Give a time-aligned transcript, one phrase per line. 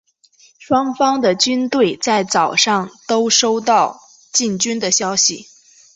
[0.57, 3.99] 双方的军队在早上都收到
[4.33, 5.45] 进军的消息。